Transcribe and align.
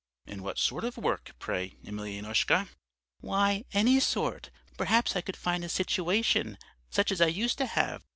"'And 0.25 0.41
what 0.41 0.57
sort 0.57 0.83
of 0.83 0.97
work, 0.97 1.35
pray, 1.37 1.75
Emelyanoushka?' 1.85 2.69
"'Why, 3.19 3.65
any 3.71 3.99
sort; 3.99 4.49
perhaps 4.75 5.15
I 5.15 5.21
could 5.21 5.37
find 5.37 5.63
a 5.63 5.69
situation 5.69 6.57
such 6.89 7.11
as 7.11 7.21
I 7.21 7.27
used 7.27 7.59
to 7.59 7.67
have. 7.67 8.01